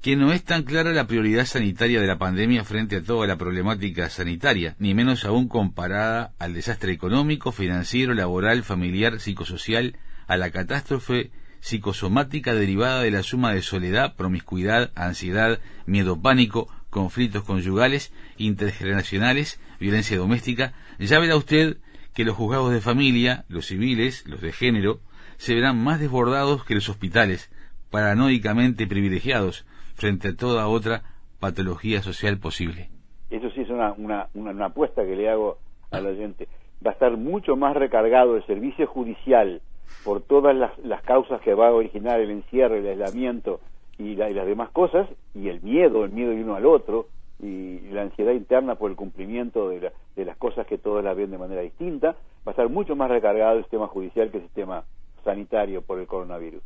que 0.04 0.16
no 0.16 0.34
es 0.34 0.44
tan 0.44 0.64
clara 0.64 0.92
la 0.92 1.06
prioridad 1.06 1.46
sanitaria 1.46 1.99
de 1.99 2.06
la 2.06 2.18
pandemia 2.18 2.62
frente 2.62 2.96
a 2.96 3.02
toda 3.02 3.26
la 3.26 3.38
problemática 3.38 4.11
sanitaria, 4.11 4.76
ni 4.78 4.92
menos 4.92 5.25
aún 5.25 5.49
comparada 5.49 6.34
al 6.38 6.52
desastre 6.52 6.92
económico, 6.92 7.52
financiero, 7.52 8.12
laboral, 8.12 8.64
familiar, 8.64 9.18
psicosocial, 9.18 9.96
a 10.26 10.37
la 10.37 10.50
catástrofe 10.50 11.30
psicosomática 11.61 12.52
derivada 12.54 13.00
de 13.00 13.12
la 13.12 13.23
suma 13.23 13.54
de 13.54 13.62
soledad, 13.62 14.14
promiscuidad, 14.14 14.92
ansiedad, 14.94 15.58
miedo, 15.87 16.20
pánico, 16.20 16.68
conflictos 16.90 17.42
conyugales, 17.44 18.12
intergeneracionales, 18.37 19.58
violencia 19.80 20.18
doméstica, 20.18 20.75
ya 20.99 21.18
verá 21.18 21.34
usted 21.34 21.78
que 22.12 22.25
los 22.25 22.37
juzgados 22.37 22.73
de 22.73 22.82
familia, 22.82 23.46
los 23.49 23.68
civiles, 23.68 24.25
los 24.26 24.42
de 24.42 24.52
género, 24.52 25.00
se 25.38 25.54
verán 25.54 25.82
más 25.82 25.99
desbordados 25.99 26.62
que 26.62 26.75
los 26.75 26.90
hospitales, 26.90 27.49
paranoicamente 27.88 28.87
privilegiados 28.87 29.64
frente 29.94 30.28
a 30.28 30.36
toda 30.36 30.68
otra 30.68 31.02
patología 31.40 32.02
social 32.02 32.38
posible. 32.38 32.88
Eso 33.30 33.50
sí 33.50 33.62
es 33.62 33.70
una, 33.70 33.92
una, 33.92 34.28
una, 34.34 34.66
apuesta 34.66 35.04
que 35.04 35.16
le 35.16 35.28
hago 35.28 35.58
a 35.90 36.00
la 36.00 36.14
gente. 36.14 36.48
Va 36.84 36.90
a 36.90 36.94
estar 36.94 37.16
mucho 37.16 37.56
más 37.56 37.74
recargado 37.74 38.36
el 38.36 38.46
servicio 38.46 38.86
judicial 38.86 39.60
por 40.04 40.22
todas 40.22 40.54
las, 40.54 40.76
las, 40.78 41.02
causas 41.02 41.40
que 41.40 41.54
va 41.54 41.68
a 41.68 41.72
originar 41.72 42.20
el 42.20 42.30
encierro, 42.30 42.76
el 42.76 42.86
aislamiento 42.86 43.60
y, 43.98 44.16
las 44.16 44.46
demás 44.46 44.70
cosas, 44.70 45.08
y 45.34 45.48
el 45.48 45.62
miedo, 45.62 46.04
el 46.04 46.12
miedo 46.12 46.30
de 46.30 46.42
uno 46.42 46.56
al 46.56 46.66
otro, 46.66 47.06
y 47.40 47.80
la 47.90 48.02
ansiedad 48.02 48.32
interna 48.32 48.76
por 48.76 48.90
el 48.90 48.96
cumplimiento 48.96 49.68
de, 49.68 49.92
de 50.16 50.24
las 50.24 50.36
cosas 50.36 50.66
que 50.66 50.78
todos 50.78 51.02
las 51.04 51.16
ven 51.16 51.30
de 51.30 51.38
manera 51.38 51.62
distinta, 51.62 52.16
va 52.46 52.46
a 52.46 52.50
estar 52.50 52.68
mucho 52.68 52.96
más 52.96 53.10
recargado 53.10 53.58
el 53.58 53.64
sistema 53.64 53.86
judicial 53.88 54.30
que 54.30 54.38
el 54.38 54.44
sistema 54.44 54.84
sanitario 55.24 55.82
por 55.82 55.98
el 55.98 56.06
coronavirus. 56.06 56.62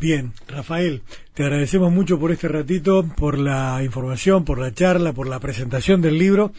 Bien, 0.00 0.32
Rafael, 0.46 1.02
te 1.34 1.42
agradecemos 1.42 1.90
mucho 1.90 2.20
por 2.20 2.30
este 2.30 2.46
ratito, 2.46 3.04
por 3.16 3.36
la 3.36 3.82
información, 3.82 4.44
por 4.44 4.60
la 4.60 4.72
charla, 4.72 5.12
por 5.12 5.26
la 5.26 5.40
presentación 5.40 6.00
del 6.00 6.18
libro. 6.18 6.52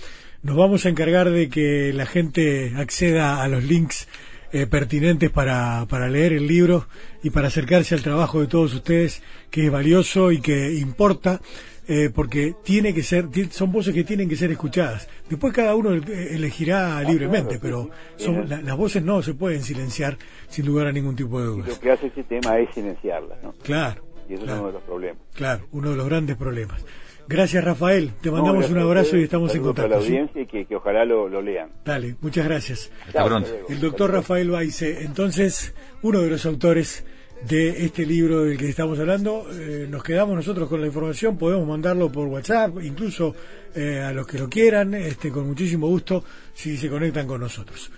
Nos 0.43 0.57
vamos 0.57 0.85
a 0.85 0.89
encargar 0.89 1.29
de 1.29 1.47
que 1.47 1.93
la 1.93 2.05
gente 2.05 2.73
acceda 2.75 3.41
a 3.41 3.47
los 3.47 3.63
links 3.63 4.09
eh, 4.51 4.67
pertinentes 4.67 5.29
para, 5.29 5.85
para 5.89 6.07
leer 6.09 6.33
el 6.33 6.47
libro 6.47 6.87
y 7.23 7.29
para 7.29 7.47
acercarse 7.47 7.95
al 7.95 8.01
trabajo 8.01 8.41
de 8.41 8.47
todos 8.47 8.73
ustedes, 8.73 9.21
que 9.49 9.65
es 9.65 9.71
valioso 9.71 10.31
y 10.31 10.41
que 10.41 10.73
importa, 10.73 11.39
eh, 11.87 12.11
porque 12.13 12.53
tiene 12.63 12.93
que 12.93 13.01
ser, 13.01 13.27
son 13.49 13.71
voces 13.71 13.95
que 13.95 14.03
tienen 14.03 14.29
que 14.29 14.35
ser 14.35 14.51
escuchadas. 14.51 15.09
Después 15.27 15.51
cada 15.53 15.75
uno 15.75 15.91
elegirá 15.91 16.99
ah, 16.99 17.03
libremente, 17.03 17.57
pero 17.59 17.89
son, 18.15 18.47
las 18.47 18.77
voces 18.77 19.03
no 19.03 19.23
se 19.23 19.33
pueden 19.33 19.63
silenciar 19.63 20.15
sin 20.47 20.67
lugar 20.67 20.85
a 20.85 20.91
ningún 20.91 21.15
tipo 21.15 21.39
de 21.39 21.47
dudas. 21.47 21.67
lo 21.67 21.79
que 21.79 21.91
hace 21.91 22.05
el 22.05 22.13
sistema 22.13 22.59
es 22.59 22.73
silenciarlas, 22.75 23.41
¿no? 23.41 23.53
Claro. 23.63 24.03
Y 24.29 24.35
eso 24.35 24.45
es 24.45 24.51
uno 24.51 24.67
de 24.67 24.73
los 24.73 24.83
problemas. 24.83 25.23
Claro, 25.33 25.67
uno 25.71 25.89
de 25.89 25.95
los 25.95 26.05
grandes 26.05 26.37
problemas. 26.37 26.85
Gracias, 27.29 27.63
Rafael. 27.63 28.11
Te 28.21 28.31
mandamos 28.31 28.71
un 28.71 28.79
abrazo 28.79 29.15
y 29.15 29.21
estamos 29.21 29.53
en 29.53 29.61
contacto. 29.61 29.85
A 29.85 29.97
la 29.97 30.03
audiencia 30.03 30.41
y 30.41 30.47
que, 30.47 30.75
ojalá 30.75 31.05
lo, 31.05 31.41
lean. 31.43 31.69
Dale, 31.85 32.15
muchas 32.21 32.43
gracias. 32.43 32.91
Hasta 33.05 33.23
pronto. 33.23 33.49
El 33.69 33.79
doctor 33.79 34.11
Rafael 34.11 34.49
Baice, 34.49 35.03
entonces, 35.03 35.75
uno 36.01 36.21
de 36.21 36.29
los 36.31 36.43
autores 36.47 37.05
de 37.47 37.85
este 37.85 38.03
libro 38.07 38.45
del 38.45 38.57
que 38.57 38.67
estamos 38.67 38.97
hablando. 38.99 39.45
Eh, 39.53 39.85
nos 39.87 40.03
quedamos 40.03 40.35
nosotros 40.35 40.67
con 40.67 40.81
la 40.81 40.87
información, 40.87 41.37
podemos 41.37 41.67
mandarlo 41.67 42.11
por 42.11 42.27
WhatsApp, 42.27 42.81
incluso 42.81 43.35
eh, 43.75 43.99
a 43.99 44.11
los 44.11 44.25
que 44.25 44.39
lo 44.39 44.49
quieran, 44.49 44.95
este, 44.95 45.29
con 45.29 45.47
muchísimo 45.47 45.87
gusto, 45.87 46.23
si 46.51 46.77
se 46.77 46.89
conectan 46.89 47.27
con 47.27 47.41
nosotros. 47.41 47.91